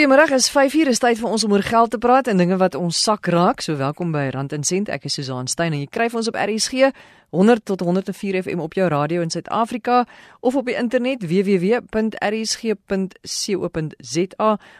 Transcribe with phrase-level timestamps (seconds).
[0.00, 2.72] Goeiemôre, is 5uur is tyd vir ons om oor geld te praat en dinge wat
[2.72, 3.60] ons sak raak.
[3.60, 4.88] So welkom by Rand en Sent.
[4.88, 6.88] Ek is Susan Stein en jy kry ons op RSG
[7.36, 10.08] 100 tot 104 FM op jou radio in Suid-Afrika
[10.40, 11.80] of op die internet www.rsg.co.za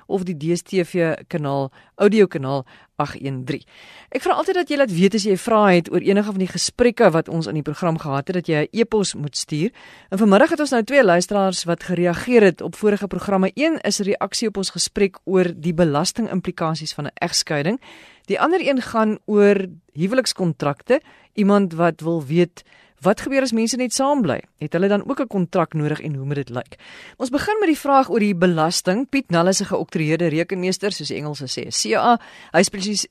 [0.09, 1.69] of die DStv kanaal
[2.01, 2.65] audiokanaal
[3.01, 3.65] 813.
[4.11, 6.51] Ek vra altyd dat jy laat weet as jy vra het oor enige van die
[6.51, 9.71] gesprekke wat ons in die program gehad het dat jy 'n e-pos moet stuur.
[10.11, 13.51] En vanmiddag het ons nou twee luisteraars wat gereageer het op vorige programme.
[13.55, 17.81] Een is 'n reaksie op ons gesprek oor die belastingimplikasies van 'n egskeiding.
[18.27, 21.01] Die ander een gaan oor huwelikskontrakte.
[21.35, 22.63] Iemand wat wil weet
[23.01, 24.39] wat gebeur as mense net saam bly?
[24.61, 26.77] Het hulle dan ook 'n kontrak nodig en hoe moet dit lyk?
[27.17, 29.09] Ons begin met die vraag oor die belasting.
[29.09, 32.21] Piet Null is 'n geoktroeëerde rekenmeester, soos die Engelse sê, CA.
[32.53, 32.61] Hy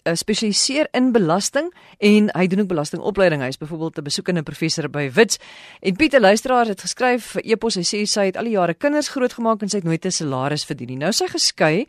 [0.04, 3.42] eh, spesialiseer in belasting en hy doen ook belastingopleiding.
[3.42, 5.38] Hy is byvoorbeeld 'n besoekende professor by Wits.
[5.80, 7.76] En Piet, 'n luisteraar het geskryf vir e-pos.
[7.76, 10.66] Hy sê sy het al die jare kinders grootgemaak en sy het nooit 'n salaris
[10.66, 10.98] verdien nie.
[10.98, 11.88] Nou sy geskei.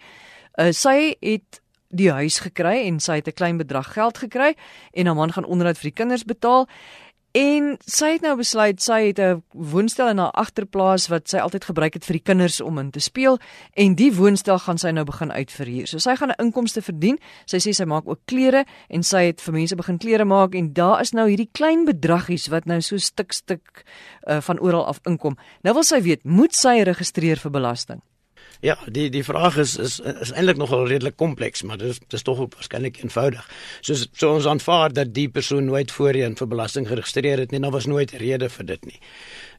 [0.59, 4.55] Uh, sy het die huis gekry en sy het 'n klein bedrag geld gekry
[4.93, 6.69] en haar man gaan onderhoud vir die kinders betaal.
[7.31, 11.65] En sy het nou besluit sy het 'n woonstel in haar agterplaas wat sy altyd
[11.65, 13.39] gebruik het vir die kinders om in te speel
[13.75, 15.87] en die woonstel gaan sy nou begin uitverhuur.
[15.87, 17.19] So sy gaan 'n inkomste verdien.
[17.47, 20.73] Sy sê sy maak ook klere en sy het vir mense begin klere maak en
[20.73, 23.85] daar is nou hierdie klein bedragies wat nou so stuk stuk
[24.27, 25.37] uh, van oral af inkom.
[25.63, 28.03] Nou wil sy weet, moet sy registreer vir belasting?
[28.61, 32.13] Ja, die die vraag is is is eintlik nogal redelik kompleks, maar dit is dit
[32.19, 33.47] is tog waarskynlik eenvoudig.
[33.81, 37.73] Soos so ons aanvaar dat die persoon nooit voorheen vir belasting geregistreer het nie, nou
[37.73, 39.01] was nooit rede vir dit nie.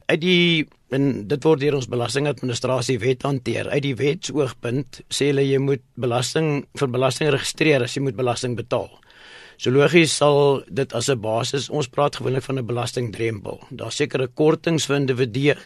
[0.06, 3.70] Uit die en dit word deur ons belastingadministrasie wet hanteer.
[3.72, 8.54] Uit die wetsoogpunt sê hulle jy moet belasting vir belasting registreer as jy moet belasting
[8.56, 8.90] betaal.
[9.56, 13.60] So logies sal dit as 'n basis, ons praat gewoonlik van 'n belastingdrempel.
[13.70, 15.56] Daar's sekere kortings vir individue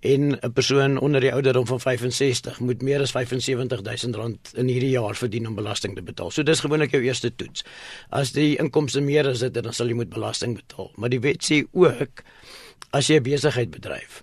[0.00, 4.90] en 'n persoon onder die ouderdom van 65 moet meer as 75000 rand in hierdie
[4.90, 6.30] jaar verdien om belasting te betaal.
[6.30, 7.64] So dis gewoonlik jou eerste toets.
[8.10, 10.90] As die inkomste meer is dit dan sal jy moet belasting betaal.
[10.96, 12.22] Maar die wet sê ook
[12.90, 14.22] as jy 'n besigheid bedryf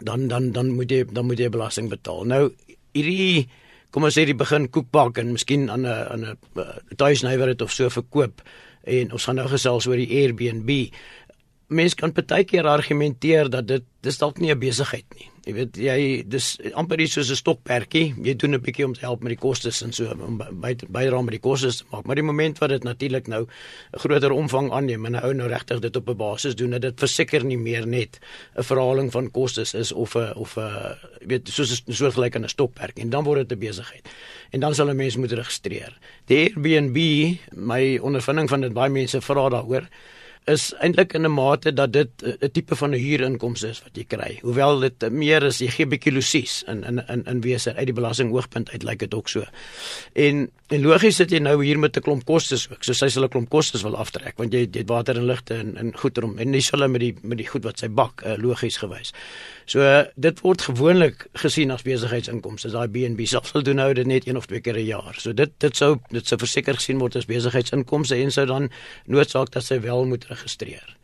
[0.00, 2.24] dan dan dan moet jy dan moet jy belasting betaal.
[2.24, 2.52] Nou
[2.92, 3.48] hierdie
[3.90, 6.64] kom ons sê die begin koekbak en miskien aan 'n aan 'n uh,
[6.96, 8.42] tuisnywerheid of so verkoop
[8.84, 10.92] en ons gaan nou gesels oor die Airbnb
[11.68, 15.30] mense kan baie keer argumenteer dat dit dis dalk nie 'n besigheid nie.
[15.46, 18.14] Jy weet jy dis amper iets soos 'n stokperdjie.
[18.22, 20.42] Jy doen 'n bietjie om te help met die kostes en so om
[20.88, 22.04] bydra met die kostes te maak.
[22.04, 25.48] Maar die oomblik wat dit natuurlik nou 'n groter omvang aanneem en 'n ou nou
[25.48, 28.18] regtig dit op 'n basis doen, dat dit verseker nie meer net
[28.56, 32.44] 'n verhaling van kostes is of 'n of 'n weet soos 'n soort gelyk aan
[32.44, 34.08] 'n stokperdjie en dan word dit 'n besigheid.
[34.50, 35.98] En dan sal 'n mens moet registreer.
[36.26, 39.88] Die Airbnb, my ondervinding van dit baie mense vra daaroor
[40.46, 44.04] is eintlik in 'n mate dat dit 'n tipe van 'n huurinkomste is wat jy
[44.04, 44.38] kry.
[44.42, 47.94] Hoewel dit meer is, jy gee bietjie losies in in in in wese uit die
[47.94, 49.44] belastingoogpunt uit lyk dit ook so.
[50.12, 52.82] En en logies sit jy nou hier met 'n klomp kostes ook.
[52.84, 55.54] So sy sal 'n klomp kostes wil aftrek want jy jy het water en ligte
[55.54, 58.22] en en goeder om en dis hulle met die met die goed wat sy bak
[58.24, 59.12] uh, logies gewys.
[59.66, 62.70] So uh, dit word gewoonlik gesien as besigheidsinkomste.
[62.70, 65.14] Daai BNB self sal doen nou dit net een of twee keer 'n jaar.
[65.18, 68.70] So dit dit sou dit sou verseker gesien word as besigheidsinkomste en sou dan
[69.06, 70.95] noodsaak dat sy wel moet geregistreer.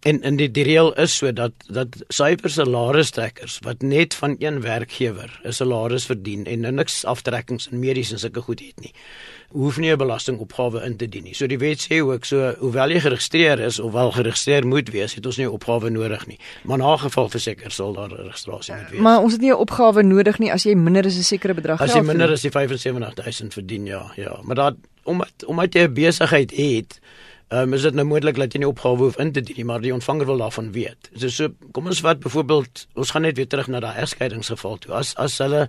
[0.00, 4.60] En in die, die reël is so dat dat syfer salarisstrekkers wat net van een
[4.60, 8.92] werkgewer 'n salaris verdien en niks aftrekkings in medies en sulke goed het nie,
[9.48, 11.34] hoef nie 'n belastingopgawe in te dien nie.
[11.34, 15.14] So die wet sê ook so hoewel jy geregistreer is of wel geregistreer moet wees,
[15.14, 16.38] het ons nie 'n opgawe nodig nie.
[16.62, 19.00] Maar na geval verseker sal daar 'n registrasie moet wees.
[19.00, 21.78] Maar ons het nie 'n opgawe nodig nie as jy minder as 'n sekere bedrag
[21.78, 21.90] geld.
[21.90, 24.38] As jy minder as 75000 verdien, ja, ja.
[24.42, 27.00] Maar dat omdat omdat jy 'n besigheid het,
[27.48, 29.64] Ehm um, is dit nou moontlik dat jy nie opgawe hoef in te dien nie,
[29.68, 31.10] maar die ontvanger wil daarvan weet.
[31.14, 34.94] So so kom ons vat byvoorbeeld, ons gaan net weer terug na daai egskeidingsgeval toe.
[34.98, 35.68] As as hulle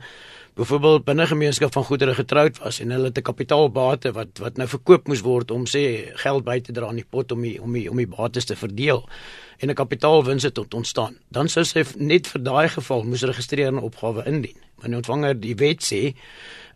[0.58, 4.68] byvoorbeeld binne gemeenskap van goedere getroud was en hulle het 'n kapitaalbate wat wat nou
[4.68, 7.74] verkoop moes word om sê geld by te dra in die pot om die, om
[7.74, 9.10] die, om die bates te verdeel
[9.58, 13.68] en 'n kapitaalwins het tot ontstaan, dan sou sy net vir daai geval moes registreer
[13.68, 14.58] en opgawe indien.
[14.78, 16.16] Maar die ontvanger die wet sê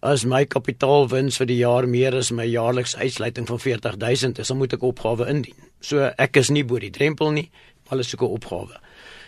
[0.01, 4.57] as my kapitaalwins vir die jaar meer as my jaarlikse uitsluiting van 40000 is, dan
[4.57, 5.55] moet ek opgawe indien.
[5.79, 7.49] So ek is nie bo die drempel nie,
[7.89, 8.79] alles soek 'n opgawe.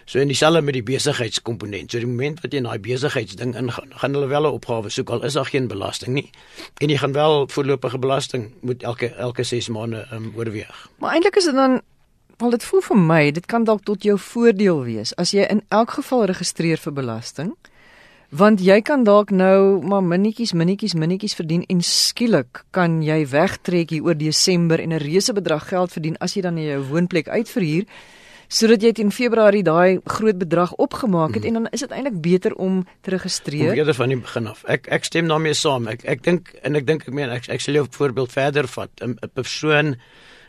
[0.05, 1.91] So in dieselfde met die besigheidskomponent.
[1.91, 5.09] So die oomblik wat jy in daai besigheidsding ingaan, gaan hulle wel 'n opgawe soek
[5.09, 6.29] al is daar geen belasting nie.
[6.77, 10.89] En jy gaan wel voorlopige belasting moet elke elke 6 maande um, oorweeg.
[10.97, 11.81] Maar eintlik is dit dan
[12.37, 15.61] wel dit voel vir my, dit kan dalk tot jou voordeel wees as jy in
[15.69, 17.53] elk geval registreer vir belasting.
[18.33, 23.93] Want jy kan dalk nou maar minnetjies, minnetjies, minnetjies verdien en skielik kan jy wegtrek
[23.93, 27.85] hier oor Desember en 'n reuse bedrag geld verdien as jy dan jou woonplek uitverhuur.
[28.53, 31.49] Sodat jy teen Februarie daai groot bedrag opgemaak het mm.
[31.49, 33.71] en dan is dit eintlik beter om te registreer.
[33.73, 34.63] Om eerder van die begin af.
[34.69, 35.89] Ek ek stem daarmee saam.
[35.91, 38.91] Ek ek dink en ek dink ek meen ek ek sal jou voorbeeld verder vat.
[39.01, 39.95] 'n persoon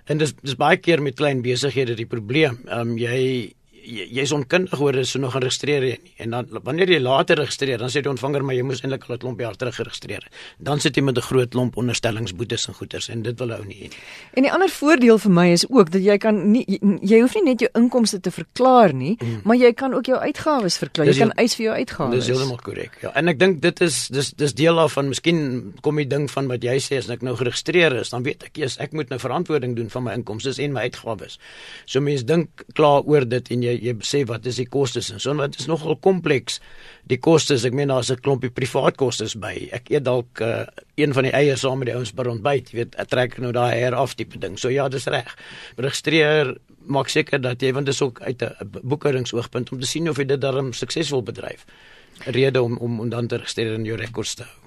[0.07, 2.61] en dis dis baie keer met klein besighede die probleem.
[2.69, 3.55] Ehm um, jy
[3.85, 6.13] jy's jy onkundig oor is so nog geregistreer nie.
[6.23, 9.17] En dan wanneer jy later registreer, dan sê die ontvanger maar jy moes eintlik al
[9.17, 10.27] 'n klomp jaar terug geregistreer.
[10.59, 13.91] Dan sit jy met 'n groot klomp onderstellingsboetes en goederes en dit wil ou nie.
[14.35, 16.65] En die ander voordeel vir my is ook dat jy kan nie
[17.03, 19.41] jy hoef nie net jou inkomste te verklaar nie, mm.
[19.45, 21.07] maar jy kan ook jou uitgawes verklaar.
[21.07, 22.15] Jy kan eis vir jou uitgawes.
[22.15, 22.99] Dis heeltemal korrek.
[23.03, 25.09] Ja, en ek dink dit is dis dis deel daarvan.
[25.09, 28.45] Miskien kom die ding van wat jy sê as ek nou geregistreer is, dan weet
[28.45, 31.39] ek eers ek moet nou verantwoording doen van my inkomste en my uitgawes.
[31.87, 35.21] So mense dink klaar oor dit en jy jy sê wat is die kostes en
[35.23, 36.61] so wat is nogal kompleks.
[37.11, 39.69] Die kostes ek meen daar's 'n klompie privaat kostes by.
[39.73, 40.65] Ek eet dalk uh,
[40.97, 43.53] een van die eiers saam met die ouens by ontbyt jy weet ek trek nou
[43.53, 44.59] daai her af tipe ding.
[44.59, 45.37] So ja dis reg.
[45.77, 46.57] Registreer
[46.87, 50.17] maak seker dat jy want dit is ook uit 'n boekeringsoogpunt om te sien of
[50.17, 51.65] jy dit darm suksesvol bedryf.
[52.27, 54.64] Rede om om om dan te registreer in jou rekords te hou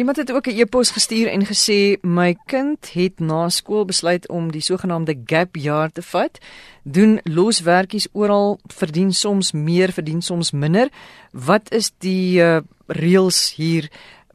[0.00, 4.52] Iemand het ook 'n e-pos gestuur en gesê my kind het na skool besluit om
[4.52, 6.38] die sogenaamde gap jaar te vat.
[6.82, 10.88] Doen loswerkies oral, verdien soms meer, verdien soms minder.
[11.32, 13.90] Wat is die uh, reëls hier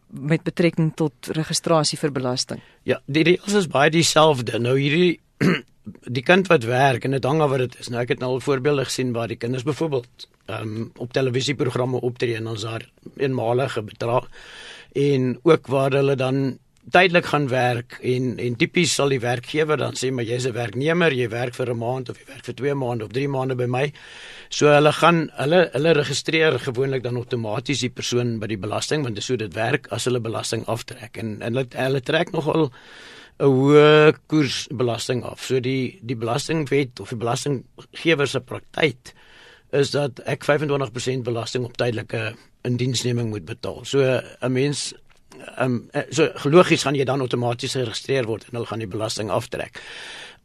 [0.07, 2.59] met betrekking tot registrasie vir belasting?
[2.83, 4.59] Ja, die reëls is baie dieselfde.
[4.59, 5.19] Nou hierdie
[6.17, 7.89] die kind wat werk en dit hang af wat dit is.
[7.89, 12.35] Nou ek het nou al voorbeelde gesien waar die kinders byvoorbeeld um, op televisieprogramme optree
[12.35, 14.29] en ons daar eenmalige bedrag
[14.95, 16.57] en ook waar hulle dan
[16.94, 21.12] tydelik gaan werk en en tipies sal die werkgewer dan sê maar jy's 'n werknemer,
[21.12, 23.65] jy werk vir 'n maand of jy werk vir 2 maande of 3 maande by
[23.65, 23.94] my.
[24.50, 29.15] So hulle gaan hulle hulle registreer gewoonlik dan outomaties die persoon by die belasting want
[29.15, 32.71] dit so dit werk as hulle belasting aftrek en en hulle hulle trek nogal
[33.39, 35.44] 'n hoë koersbelasting af.
[35.44, 39.13] So die die belastingwet of die belastinggewer se praktyk
[39.75, 42.36] is dat ek 25% belasting op tydelike
[42.66, 43.83] indiensneming moet betaal.
[43.86, 44.00] So
[44.42, 44.94] 'n mens
[45.60, 49.81] um, so logies gaan jy dan outomaties geregistreer word en hulle gaan die belasting aftrek.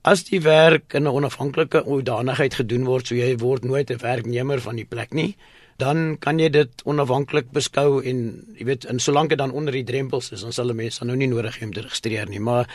[0.03, 4.61] As die werk in 'n onafhanklike hoedanigheid gedoen word, so jy word nooit 'n werknemer
[4.61, 5.37] van die plek nie,
[5.81, 8.21] dan kan jy dit onafhanklik beskou en
[8.59, 11.17] jy weet en solank dit dan onder die drempels is, dan sal die mense nou
[11.19, 12.69] nie nodig hê om te registreer nie, maar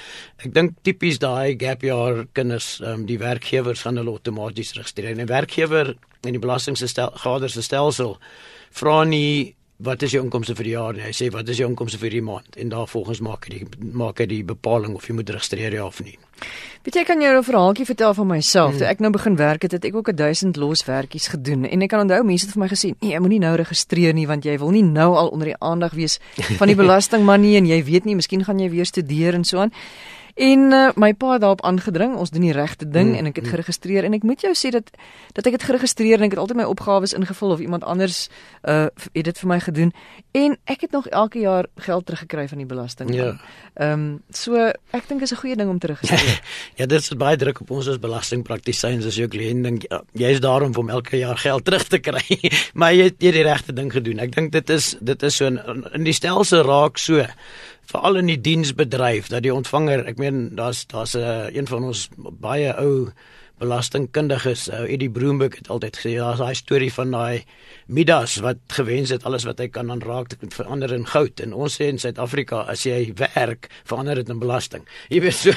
[0.44, 5.14] ek dink tipies daai gap jaar kinders, um, die werkgewers gaan hulle outomaties registreer.
[5.14, 8.18] En 'n werkgewer en die belastingstelsel, se stelsel
[8.72, 11.04] vra nie wat is jou inkomste vir die jaar nie.
[11.04, 14.22] Hy sê wat is jou inkomste vir die maand en daarvolgens maak hy die maak
[14.24, 16.16] hy die bepaling of jy moet registreer ja of nie.
[16.86, 18.70] Weet jy kan jy 'n verhaaltjie vertel van myself.
[18.72, 18.78] Hmm.
[18.80, 21.90] Toe ek nou begin werk het, het ek ook 'n 1000 loswerkies gedoen en ek
[21.90, 24.58] kan onthou mense het vir my gesê, "Nee, jy moenie nou registreer nie want jy
[24.58, 26.20] wil nie nou al onder die aandag wees
[26.58, 29.60] van die belastingman nie en jy weet nie, miskien gaan jy weer studeer en so
[29.60, 29.72] aan."
[30.36, 33.38] En uh, my pa het daarop aangedring, ons doen die regte ding mm, en ek
[33.40, 33.52] het mm.
[33.54, 34.90] geregistreer en ek moet jou sê dat
[35.38, 38.28] dat ek het geregistreer en ek het altyd my opgawes ingevul of iemand anders
[38.68, 39.94] uh het dit vir my gedoen
[40.36, 43.14] en ek het nog elke jaar geld teruggekry van die belasting.
[43.16, 43.30] Ja.
[43.80, 44.60] Ehm um, so
[44.92, 46.42] ek dink is 'n goeie ding om te registreer.
[46.80, 50.36] ja, dit is baie druk op ons as belastingpraktisyns as jy kliënt dink ja, jy
[50.36, 52.52] is daarom om elke jaar geld terug te kry.
[52.74, 54.20] maar jy het jy die regte ding gedoen.
[54.20, 57.24] Ek dink dit is dit is so in, in die stelsel raak so
[57.92, 61.84] veral in die diensbedryf dat die ontvanger, ek meen daar's daar's 'n uh, een van
[61.84, 63.12] ons baie ou
[63.62, 67.46] belastingkundiges, uh, Eddie Broombeek het altyd gesê daar's daai storie van daai
[67.88, 71.78] Midas wat gewens het alles wat hy kan aanraak te verander in goud en ons
[71.80, 74.84] sê in Suid-Afrika as jy werk verander dit in belasting.
[75.14, 75.54] Jy weet so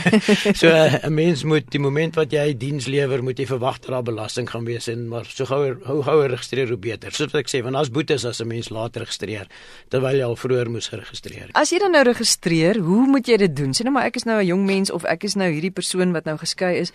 [0.60, 3.90] so uh, 'n mens moet die moment wat jy diens lewer moet jy verwag dat
[3.90, 7.12] daar belasting gaan wees en maar so gouer hoe gouer registreer hoe beter.
[7.12, 9.48] Soos wat ek sê want daar's boetes as 'n mens later registreer
[9.88, 11.50] terwyl jy al vroeër moes geregistreer.
[11.54, 13.72] As jy dan nou registreer, hoe moet jy dit doen?
[13.72, 16.12] Sê nou maar ek is nou 'n jong mens of ek is nou hierdie persoon
[16.12, 16.92] wat nou geskei is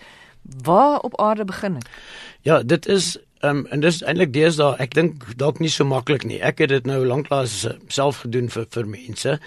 [0.64, 1.88] waar op aarde begin ek?
[2.42, 6.40] Ja, dit is um, en dis eintlik deesdae ek dink dalk nie so maklik nie.
[6.40, 9.38] Ek het dit nou lanklaas self gedoen vir vir mense.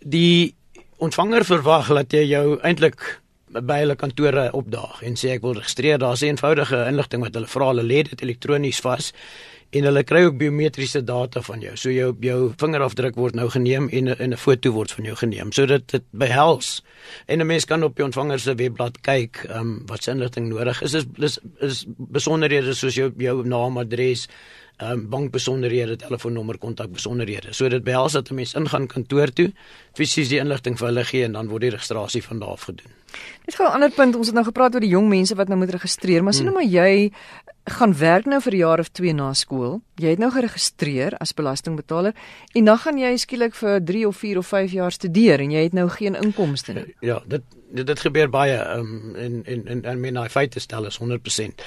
[0.00, 0.54] Die
[1.02, 3.21] ontvanger verwag dat jy jou eintlik
[3.60, 5.98] by hulle kantore opdaag en sê ek wil registreer.
[5.98, 7.66] Daar's 'n eenvoudige inligting wat hulle vra.
[7.66, 9.12] Hulle lê dit elektronies vas
[9.72, 11.76] en hulle kry ook biometriese data van jou.
[11.80, 15.52] So jou jou vingerafdruk word nou geneem en 'n 'n foto word van jou geneem
[15.52, 16.82] sodat dit behels.
[17.26, 20.48] En 'n mens kan op die ontvanger se webblad kyk, ehm um, wat se inligting
[20.48, 20.94] nodig is.
[20.94, 24.28] Is is is besonderhede soos jou jou naam, adres,
[24.76, 27.52] ehm um, bankbesonderhede, telefoonnommer, kontakbesonderhede.
[27.52, 29.52] So dit behels dat 'n mens ingaan kantoor toe,
[29.94, 33.01] fisies die inligting vir hulle gee en dan word die registrasie van daar af gedoen.
[33.46, 34.16] Gaan 'n ander punt.
[34.16, 36.54] Ons het nou gepraat oor die jong mense wat nou moet registreer, maar sien hmm.
[36.54, 37.12] nou maar jy
[37.64, 39.82] gaan werk nou vir 'n jaar of 2 na skool.
[39.94, 42.14] Jy het nou geregistreer as belastingbetaler
[42.54, 45.62] en dan gaan jy skielik vir 3 of 4 of 5 jaar studeer en jy
[45.62, 46.94] het nou geen inkomste nie.
[47.00, 47.42] Ja, dit
[47.72, 51.62] dit, dit gebeur baie um, in in in en men hy feite stel is 100%.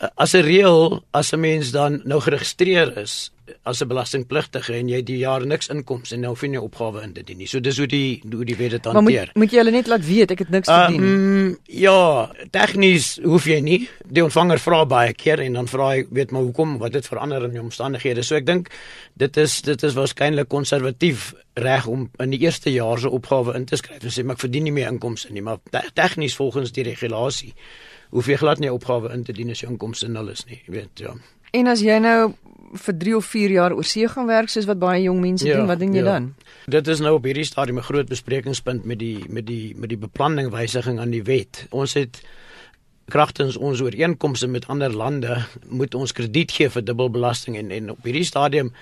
[0.00, 4.88] Uh, as 'n reël, as 'n mens dan nou geregistreer is as 'n belastingpligtige en
[4.88, 7.46] jy die jaar niks inkomste en nou hoef jy opgawe in te dien nie.
[7.46, 9.02] So dis hoe die hoe die wet dit hanteer.
[9.02, 10.98] Maar moet, moet jy hulle net laat weet ek het niks te nie.
[10.98, 13.88] Um, ja, tegnies hoef jy nie.
[14.06, 17.44] Die ontvanger vra baie keer en dan vra hy weet maar hoekom wat dit verander
[17.44, 18.22] in jou omstandighede.
[18.22, 18.70] So ek dink
[19.14, 23.64] dit is dit is waarskynlik konservatief reg om in die eerste jaar se opgawe in
[23.64, 25.58] te skryf en sê maar ek verdien nie meer inkomste nie, maar
[25.94, 27.54] tegnies volgens die regulasie
[28.10, 30.74] hoef jy glad nie opgawe in te dien as jou inkomste nul is nie, jy
[30.74, 31.14] weet ja.
[31.56, 32.32] En as jy nou
[32.72, 35.56] vir 3 of 4 jaar oor see gaan werk soos wat baie jong mense ja,
[35.56, 36.12] doen, wat doen jy ja.
[36.12, 36.34] dan?
[36.70, 39.98] Dit is nou op hierdie stadium 'n groot besprekingspunt met die met die met die
[39.98, 41.66] beplanning wysiging aan die wet.
[41.70, 42.22] Ons het
[43.10, 48.04] kragtens ons ooreenkomste met ander lande moet ons krediet gee vir dubbelbelasting en en op
[48.06, 48.72] hierdie stadium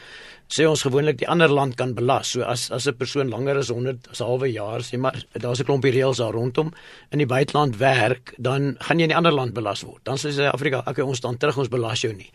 [0.48, 2.30] sê ons gewoonlik die ander land kan belas.
[2.32, 5.64] So as as 'n persoon langer as 100 as halwe jaar sê maar daar's 'n
[5.64, 6.72] klompie reëls daar rondom
[7.10, 10.04] in die buiteland werk, dan gaan jy in die ander land belas word.
[10.04, 12.30] Dan sê Suid-Afrika, okay, ons staan terug, ons belas jou nie.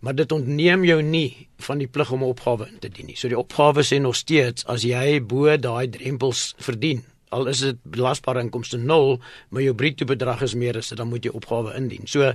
[0.00, 3.16] Maar dit ontneem jou nie van die plig om 'n opgawe in te dien nie.
[3.16, 7.78] So die opgawe sê nog steeds as jy bo daai drempels verdien al is dit
[7.92, 11.74] belasbare inkomste 0, maar jou bruto bedrag is meer as dit dan moet jy opgawe
[11.76, 12.08] indien.
[12.08, 12.32] So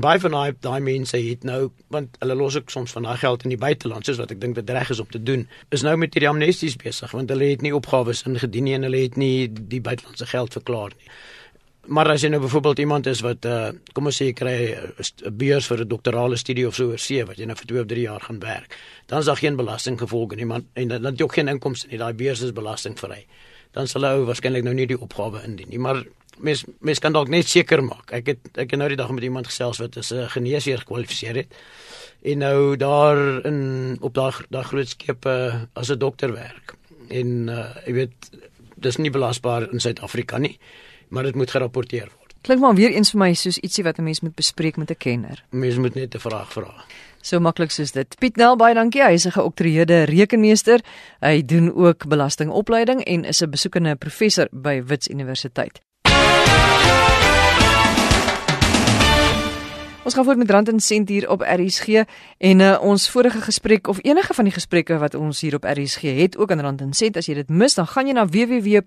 [0.00, 3.44] baie van daai daai mense het nou want hulle los ook soms van daai geld
[3.44, 5.46] in die buiteland soos wat ek dink dit reg is om te doen.
[5.74, 9.04] Is nou met hierdie amnesties besig want hulle het nie opgawes ingedien nie en hulle
[9.04, 11.10] het nie die buitelandse geld verklaar nie.
[11.86, 15.36] Maar as jy nou byvoorbeeld iemand is wat uh kom ons sê jy kry 'n
[15.36, 17.86] beurs vir 'n doktorale studie of so oor see wat jy nou vir 2 of
[17.86, 18.76] 3 jaar gaan werk,
[19.06, 21.88] dan is daar geen belasting gevolge nie, maar en dan het jy ook geen inkomste
[21.88, 21.98] nie.
[21.98, 23.26] Daai beurs is belastingvry
[23.74, 25.80] dan sal hy waarskynlik nou nie die opgawe indien nie.
[25.82, 26.04] Maar
[26.44, 28.12] mens mens kan dalk net seker maak.
[28.14, 31.36] Ek het ek het nou die dag met iemand gesels wat as 'n geneesheer gekwalifiseer
[31.42, 31.54] het
[32.22, 36.74] en nou daar in op daai daai groot skepe as 'n dokter werk.
[37.08, 38.30] En uh jy weet
[38.76, 40.58] dis nie belasbaar in Suid-Afrika nie,
[41.14, 42.34] maar dit moet gerapporteer word.
[42.44, 44.98] Klink maar weer eens vir my soos ietsie wat 'n mens moet bespreek met 'n
[44.98, 45.44] kenner.
[45.50, 46.84] Mens moet net 'n vraag vra.
[47.22, 48.18] So maklik soos dit.
[48.18, 49.02] Piet Nel baie dankie.
[49.02, 50.80] Hy is 'n geoktroeëerde rekenmeester.
[51.20, 55.80] Hy doen ook belastingopleiding en is 'n besoekende professor by Wits Universiteit.
[60.04, 61.88] Ons gaan voort met Rand en Sent hier op RSG
[62.38, 66.00] en uh, ons vorige gesprek of enige van die gesprekke wat ons hier op RSG
[66.18, 68.82] het ook aan Rand en Sent as jy dit mis dan gaan jy na www.rsg.co.za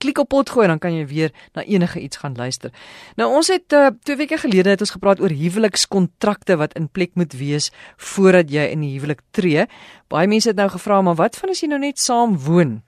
[0.00, 2.72] klik op potgooi dan kan jy weer na enige iets gaan luister.
[3.20, 7.12] Nou ons het uh, twee weke gelede het ons gepraat oor huwelikskontrakte wat in plek
[7.12, 9.68] moet wees voordat jy in die huwelik tree.
[10.08, 12.87] Baie mense het nou gevra maar wat van as jy nou net saam woon?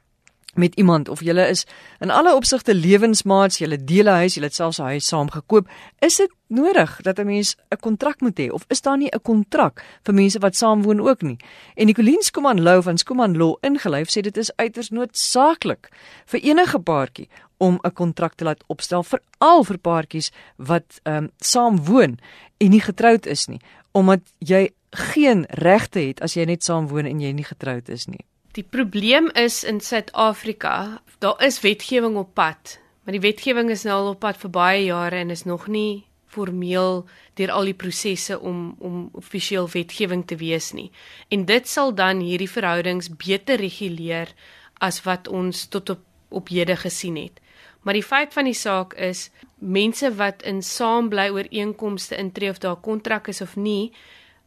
[0.54, 1.66] Met iemand of julle is
[1.98, 5.68] in alle opsigte lewensmaats, julle deel 'n huis, julle het selfs 'n huis saam gekoop,
[5.98, 9.22] is dit nodig dat 'n mens 'n kontrak moet hê of is daar nie 'n
[9.22, 11.36] kontrak vir mense wat saam woon ook nie?
[11.74, 15.88] En Nicoline Skuman Lou van Skuman Law ingelyf sê dit is uiters noodsaaklik
[16.26, 21.30] vir enige paartjie om 'n kontrak te laat opstel veral vir paartjies wat ehm um,
[21.38, 22.18] saam woon
[22.58, 23.60] en nie getroud is nie,
[23.92, 28.06] omdat jy geen regte het as jy net saam woon en jy nie getroud is
[28.06, 28.24] nie.
[28.58, 33.94] Die probleem is in Suid-Afrika, daar is wetgewing op pad, maar die wetgewing is nou
[34.00, 37.04] al op pad vir baie jare en is nog nie formeel
[37.38, 40.90] deur al die prosesse om om offisieel wetgewing te wees nie.
[41.30, 44.34] En dit sal dan hierdie verhoudings beter reguleer
[44.82, 47.40] as wat ons tot op op hede gesien het.
[47.82, 52.76] Maar die feit van die saak is mense wat in saambly ooreenkomste intree of daar
[52.76, 53.92] kontrak is of nie,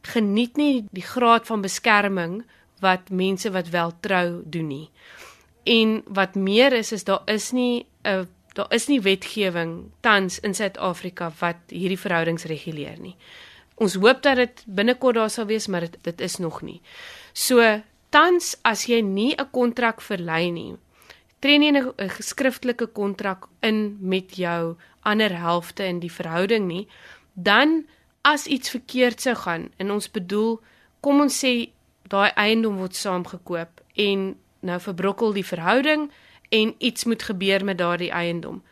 [0.00, 2.42] geniet nie die graad van beskerming
[2.84, 4.88] wat mense wat wel trou doen nie.
[5.64, 10.54] En wat meer is is daar is nie 'n daar is nie wetgewing tans in
[10.54, 13.16] Suid-Afrika wat hierdie verhoudings reguleer nie.
[13.74, 16.80] Ons hoop dat dit binnekort daar sal wees, maar dit dit is nog nie.
[17.32, 20.76] So tans as jy nie 'n kontrak verlei nie,
[21.40, 26.88] tree nie 'n geskriftelike kontrak in met jou ander helfte in die verhouding nie,
[27.34, 27.86] dan
[28.22, 30.60] as iets verkeerd sou gaan en ons bedoel
[31.00, 31.70] kom ons sê
[32.08, 36.10] daai eiendom word saamgekoop en nou verbrokkel die verhouding
[36.48, 38.62] en iets moet gebeur met daardie eiendom.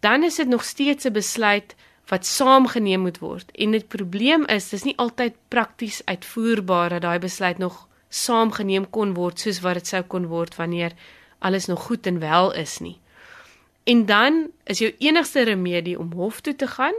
[0.00, 1.74] Dan is dit nog steeds 'n besluit
[2.06, 3.50] wat saamgeneem moet word.
[3.50, 9.14] En dit probleem is, dis nie altyd prakties uitvoerbaar dat daai besluit nog saamgeneem kon
[9.14, 10.92] word soos wat dit sou kon word wanneer
[11.38, 12.98] alles nog goed en wel is nie.
[13.84, 16.94] En dan is jou enigste remedie om hof toe te gaan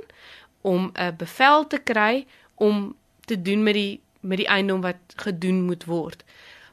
[0.61, 2.95] om 'n bevel te kry om
[3.25, 6.23] te doen met die met die eiendom wat gedoen moet word.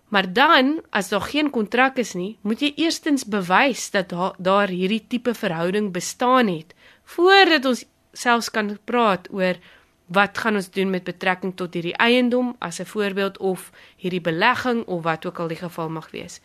[0.08, 5.04] Maar dan, as daar geen kontrak is nie, moet jy eerstens bewys dat daar hierdie
[5.08, 6.74] tipe verhouding bestaan het
[7.04, 9.60] voordat ons selfs kan praat oor
[10.08, 14.84] wat gaan ons doen met betrekking tot hierdie eiendom as 'n voorbeeld of hierdie belegging
[14.84, 16.40] of wat ook al die geval mag wees.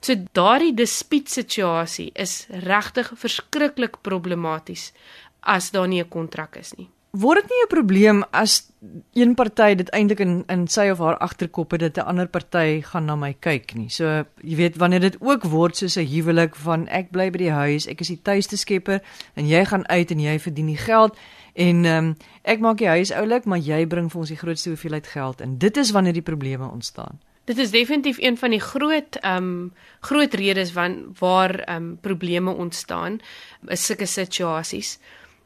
[0.00, 4.92] So daardie dispuutsituasie is regtig verskriklik problematies
[5.40, 6.88] as daar nie 'n kontrak is nie.
[7.16, 8.70] Word dit nie 'n probleem as
[9.14, 12.82] een party dit eintlik in in sy of haar agterkop het dat 'n ander party
[12.82, 13.88] gaan na my kyk nie.
[13.88, 17.50] So jy weet wanneer dit ook word soos 'n huwelik van ek bly by die
[17.50, 19.00] huis, ek is die tuiste skepper
[19.34, 21.16] en jy gaan uit en jy verdien die geld
[21.54, 25.06] en um, ek maak die huis oulik, maar jy bring vir ons die grootste hoeveelheid
[25.06, 27.18] geld en dit is wanneer die probleme ontstaan.
[27.44, 31.98] Dit is definitief een van die groot ehm um, groot redes van waar ehm um,
[32.00, 33.20] probleme ontstaan
[33.68, 34.98] is sulke situasies.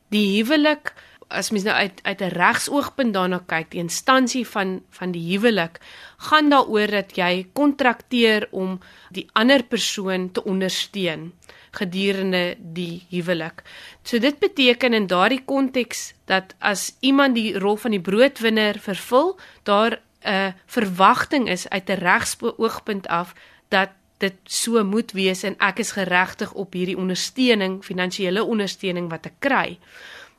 [0.08, 0.94] Die huwelik
[1.30, 5.80] as mens nou uit uit 'n regsoogpunt daarna kyk, die instansie van van die huwelik
[6.16, 11.32] gaan daaroor dat jy kontrakteer om die ander persoon te ondersteun
[11.70, 13.62] gedurende die huwelik.
[14.02, 19.38] So dit beteken in daardie konteks dat as iemand die rol van die broodwinner vervul,
[19.62, 23.34] daar 'n verwagting is uit 'n regsoogpunt af
[23.68, 29.26] dat dit so moet wees en ek is geregtig op hierdie ondersteuning, finansiële ondersteuning wat
[29.26, 29.78] ek kry.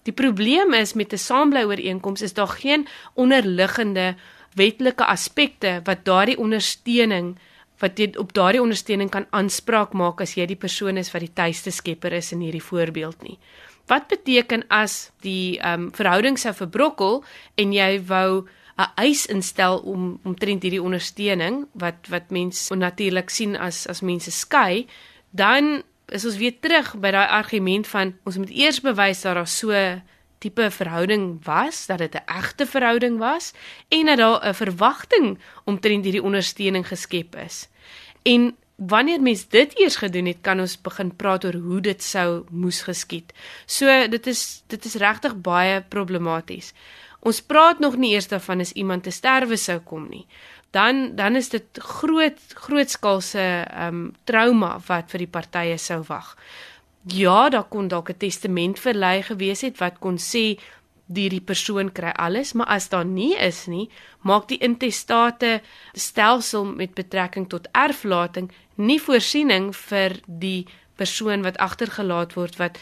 [0.04, 4.16] Die probleem is met 'n saambly-ooreenkoms is daar geen onderliggende
[4.56, 7.38] wetlike aspekte wat daardie ondersteuning
[7.82, 11.34] wat jy op daardie ondersteuning kan aanspraak maak as jy die persoon is wat die
[11.34, 13.38] tuiste skepper is in hierdie voorbeeld nie.
[13.90, 17.24] Wat beteken as die ehm um, verhouding sou verbrokkel
[17.56, 18.46] en jy wou
[18.78, 24.32] 'n eis instel om omtrent hierdie ondersteuning wat wat mense natuurlik sien as as mense
[24.32, 24.88] skei,
[25.32, 29.48] dan is ons weer terug by daai argument van ons moet eers bewys dat daar
[29.48, 29.76] so
[30.42, 33.54] tipe verhouding was, dat dit 'n egte verhouding was
[33.90, 37.68] en dat daar 'n verwagting omtrent hierdie ondersteuning geskep is.
[38.24, 42.44] En wanneer mens dit eers gedoen het, kan ons begin praat oor hoe dit sou
[42.50, 43.34] moes geskied.
[43.66, 46.74] So dit is dit is regtig baie problematies.
[47.20, 50.26] Ons praat nog nie eers daarvan as iemand te sterwe sou kom nie
[50.72, 56.36] dan dan is dit groot grootskaalse ehm um, trauma wat vir die partye sou wag.
[57.04, 60.60] Ja, daar kon dalk 'n testament verlei gewees het wat kon sê
[61.06, 63.90] die die persoon kry alles, maar as daar nie is nie,
[64.22, 65.62] maak die intestate
[65.94, 72.80] stelsel met betrekking tot erflating nie voorsiening vir die persoon wat agtergelaat word wat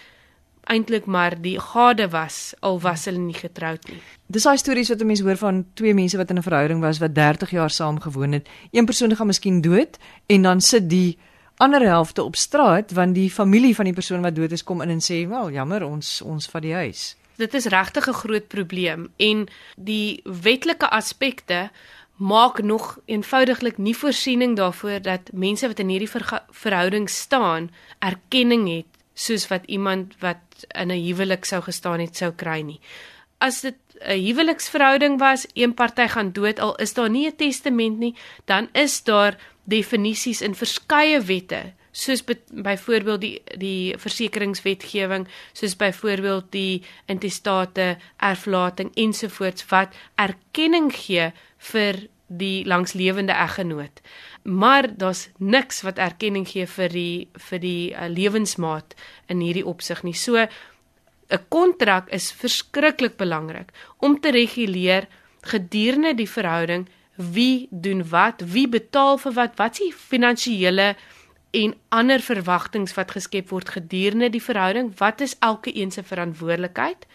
[0.69, 3.99] eintlik maar die gade was al was hulle nie getroud nie.
[4.29, 6.99] Dis daai stories wat 'n mens hoor van twee mense wat in 'n verhouding was
[6.99, 8.49] wat 30 jaar saam gewoon het.
[8.71, 11.17] Een persoon gaan miskien dood en dan sit die
[11.57, 14.89] ander helfte op straat want die familie van die persoon wat dood is kom in
[14.89, 19.09] en sê, "Wel, jammer, ons ons vat die huis." Dit is regtig 'n groot probleem
[19.17, 21.69] en die wetlike aspekte
[22.15, 26.09] maak nog eenvoudiglik nie voorsiening daarvoor dat mense wat in hierdie
[26.51, 32.31] verhouding staan erkenning het soos wat iemand wat in 'n huwelik sou gestaan het sou
[32.31, 32.79] kry nie.
[33.39, 37.97] As dit 'n huweliksverhouding was, een party gaan dood al is daar nie 'n testament
[37.97, 45.27] nie, dan is daar definisies in verskeie wette soos byvoorbeeld die die versekeringswetgewing
[45.57, 51.31] soos byvoorbeeld die intestate erflating ensovoorts wat erkenning gee
[51.71, 54.01] vir die langslewende eggenoot
[54.43, 58.95] maar daar's niks wat erkenning gee vir die vir die uh, lewensmaat
[59.27, 60.13] in hierdie opsig nie.
[60.13, 65.07] So 'n kontrak is verskriklik belangrik om te reguleer
[65.41, 70.95] gedurende die verhouding wie doen wat, wie betaal vir wat, wat is die finansiële
[71.51, 77.05] en ander verwagtinge wat geskep word gedurende die verhouding, wat is elke een se verantwoordelikheid?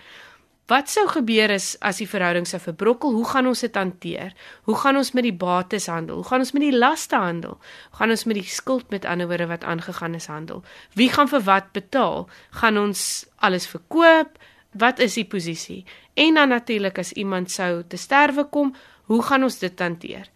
[0.66, 3.12] Wat sou gebeur as as die verhouding sou verbrokkel?
[3.12, 4.33] Hoe gaan ons dit hanteer?
[4.64, 6.22] Hoe gaan ons met die bates handel?
[6.22, 7.59] Hoe gaan ons met die laste handel?
[7.90, 10.62] Hoe gaan ons met die skuld met ander woorde wat aangegaan is handel?
[10.96, 12.24] Wie gaan vir wat betaal?
[12.57, 14.40] Gaan ons alles verkoop?
[14.72, 15.85] Wat is die posisie?
[16.16, 18.72] En dan natuurlik as iemand sou te sterwe kom,
[19.12, 20.31] hoe gaan ons dit hanteer?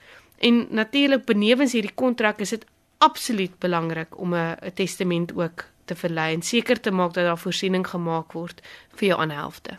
[0.45, 2.69] En natuurlik benewens hierdie kontrak is dit
[3.01, 7.87] absoluut belangrik om 'n testament ook te verlei en seker te maak dat daar voorsiening
[7.89, 8.61] gemaak word
[8.99, 9.77] vir jou aanhelfte.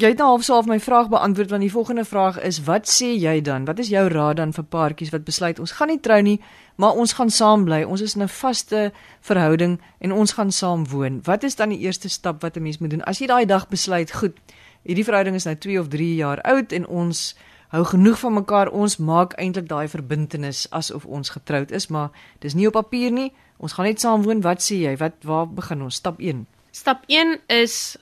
[0.00, 2.88] Jy het nou half so half my vraag beantwoord want die volgende vraag is wat
[2.88, 3.66] sê jy dan?
[3.68, 6.38] Wat is jou raad dan vir paartjies wat besluit ons gaan nie trou nie,
[6.80, 7.82] maar ons gaan saam bly.
[7.84, 11.20] Ons is in 'n vaste verhouding en ons gaan saam woon.
[11.24, 13.68] Wat is dan die eerste stap wat 'n mens moet doen as jy daai dag
[13.68, 14.36] besluit, goed,
[14.82, 17.34] hierdie verhouding is nou 2 of 3 jaar oud en ons
[17.70, 18.70] hou genoeg van mekaar.
[18.70, 23.32] Ons maak eintlik daai verbintenis asof ons getroud is, maar dis nie op papier nie.
[23.60, 24.40] Ons gaan net saam woon.
[24.40, 24.94] Wat sê jy?
[25.00, 26.00] Wat waar begin ons?
[26.00, 26.46] Stap 1.
[26.72, 27.96] Stap 1 is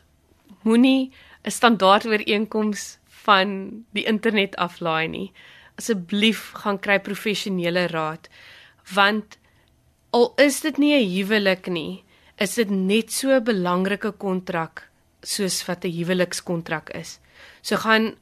[0.62, 1.10] moenie
[1.44, 5.32] 'n standaard ooreenkoms van die internet aflaai nie.
[5.78, 8.28] Asseblief gaan kry professionele raad
[8.94, 9.38] want
[10.10, 12.04] al is dit nie 'n huwelik nie,
[12.38, 14.88] is dit net so 'n belangrike kontrak
[15.22, 17.18] soos wat 'n huwelikskontrak is.
[17.62, 18.16] So gaan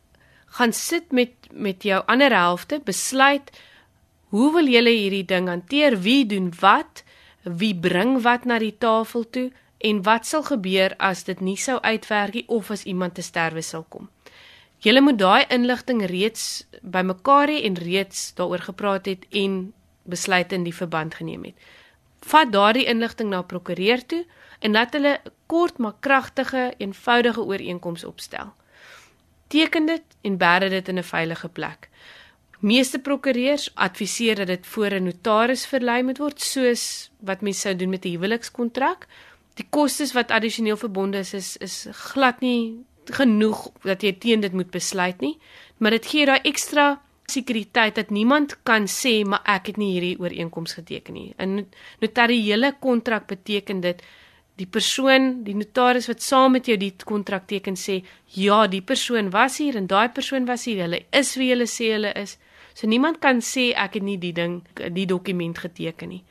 [0.47, 3.51] gaan sit met met jou ander helfte, besluit
[4.29, 6.01] hoe wil julle hierdie ding hanteer?
[6.01, 7.05] Wie doen wat?
[7.47, 9.53] Wie bring wat na die tafel toe?
[9.79, 13.63] En wat sal gebeur as dit nie sou uitwerk nie of as iemand te sterwe
[13.63, 14.09] sal kom?
[14.83, 20.67] Julle moet daai inligting reeds bymekaar hê en reeds daaroor gepraat het en besluite in
[20.67, 21.55] die verband geneem het.
[22.27, 24.25] Vat daardie inligting na prokureur toe
[24.59, 28.55] en laat hulle kort maar kragtige, eenvoudige ooreenkoms opstel.
[29.47, 31.89] Teken dit en berg dit in 'n veilige plek.
[32.67, 37.77] Meeste prokureurs adviseer dat dit voor 'n notaris verlei moet word, soos wat mense sou
[37.77, 39.07] doen met 'n huwelikskontrak.
[39.55, 44.53] Die kostes wat addisioneel verbonde is, is is glad nie genoeg dat jy teen dit
[44.53, 45.39] moet besluit nie,
[45.77, 50.19] maar dit gee daai ekstra sekuriteit dat niemand kan sê maar ek het nie hierdie
[50.19, 51.35] ooreenkoms geteken nie.
[51.39, 51.67] 'n
[52.01, 54.03] Notariële kontrak beteken dit
[54.57, 59.31] die persoon, die notaris wat saam met jou die kontrak teken sê, ja, die persoon
[59.31, 60.83] was hier en daai persoon was hier.
[60.83, 62.39] Hulle is wie hulle sê hulle is.
[62.77, 64.61] So niemand kan sê ek het nie die ding,
[64.93, 66.23] die dokument geteken nie.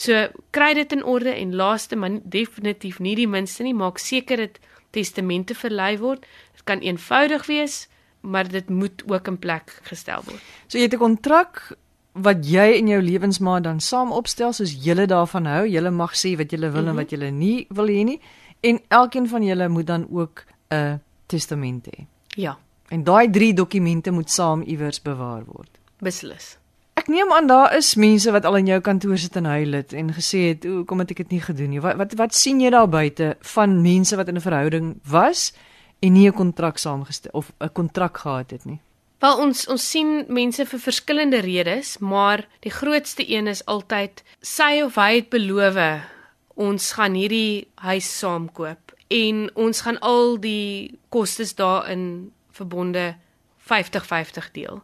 [0.00, 0.16] So
[0.56, 4.56] kry dit in orde en laaste maar definitief nie die minste nie, maak seker dit
[4.96, 6.24] testamente verlei word.
[6.56, 7.82] Dit kan eenvoudig wees,
[8.24, 10.40] maar dit moet ook in plek gestel word.
[10.68, 11.76] So jy het 'n kontrak
[12.12, 15.66] wat jy en jou lewensmaat dan saam opstel soos julle daarvan hou.
[15.68, 16.98] Julle mag sê wat julle wil mm -hmm.
[16.98, 18.20] en wat julle nie wil hê nie.
[18.60, 22.06] En elkeen van julle moet dan ook 'n testament hê.
[22.36, 22.58] Ja.
[22.88, 25.79] En daai drie dokumente moet saam iewers bewaar word.
[26.00, 26.56] Beslis.
[27.00, 29.92] Ek neem aan daar is mense wat al in jou kantoor sit en huil het
[29.96, 32.60] en gesê het, "O, kom het ek dit nie gedoen nie." Wat wat wat sien
[32.60, 35.52] jy daar buite van mense wat in 'n verhouding was
[36.02, 38.80] en nie 'n kontrak saamgestel of 'n kontrak gehad het nie?
[39.20, 44.80] Wel ons ons sien mense vir verskillende redes, maar die grootste een is altyd sy
[44.84, 45.76] of hy het beloof
[46.54, 53.14] ons gaan hierdie huis saamkoop en ons gaan al die kostes daarin verbonde
[53.58, 54.82] 50-50 deel.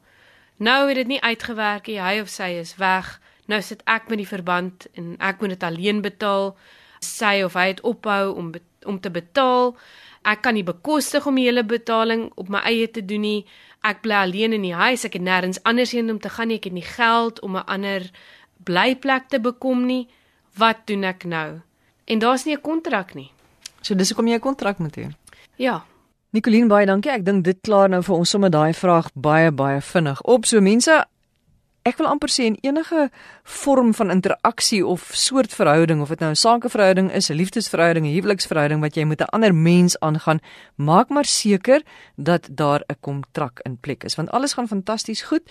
[0.56, 3.20] Nou het dit nie uitgewerk nie, hy of sy is weg.
[3.46, 6.56] Nou sit ek met die verband en ek moet dit alleen betaal.
[7.00, 8.52] Sy of hy het ophou om
[8.86, 9.76] om te betaal.
[10.22, 13.46] Ek kan nie bekostig om die hele betaling op my eie te doen nie
[13.86, 16.58] ek bly alleen in die huis, ek het nêrens anders heen om te gaan nie,
[16.60, 18.10] ek het nie geld om 'n ander
[18.64, 20.08] blyplek te bekom nie.
[20.56, 21.60] Wat doen ek nou?
[22.06, 23.30] En daar's nie 'n kontrak nie.
[23.82, 25.14] So dis hoekom jy 'n kontrak moet hê.
[25.56, 25.84] Ja.
[26.36, 27.08] Nicoline baie dankie.
[27.14, 30.44] Ek dink dit klaar nou vir ons sommer daai vraag baie baie vinnig op.
[30.44, 30.98] So mense
[31.86, 33.08] ek wil amper sê in enige
[33.46, 38.16] vorm van interaksie of soort verhouding of dit nou 'n sakeverhouding is, 'n liefdesverhouding, 'n
[38.16, 40.40] huweliksverhouding wat jy met 'n ander mens aangaan,
[40.74, 41.82] maak maar seker
[42.16, 45.42] dat daar 'n kontrak in plek is want alles gaan fantasties goed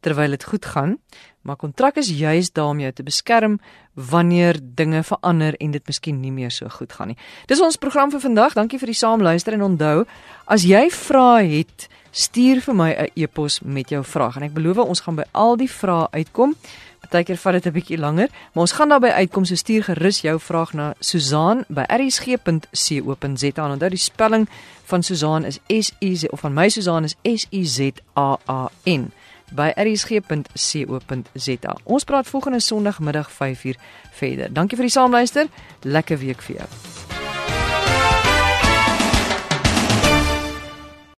[0.00, 0.98] terwyl dit goed gaan,
[1.42, 3.58] maar kontrak is juis daar om jou te beskerm
[3.94, 7.16] wanneer dinge verander en dit miskien nie meer so goed gaan nie.
[7.46, 8.54] Dis ons program vir vandag.
[8.54, 10.04] Dankie vir die saamluister en onthou,
[10.46, 14.78] as jy vra het stuur vir my 'n e-pos met jou vraag en ek beloof
[14.78, 16.56] ons gaan by al die vrae uitkom.
[17.00, 19.44] Partykeer vat dit 'n bietjie langer, maar ons gaan daarby uitkom.
[19.44, 23.70] So stuur gerus jou vraag na Susan@rsg.co.za.
[23.70, 24.48] Onthou die spelling
[24.84, 28.38] van Susan is S U Z of van my Susan is S U Z A
[28.48, 29.12] A N
[29.52, 31.76] by rsg.co.za.
[31.84, 33.76] Ons praat volgende Sondagmiddag 5uur
[34.10, 34.52] verder.
[34.52, 35.46] Dankie vir die saamluister.
[35.82, 36.68] Lekker week vir jou.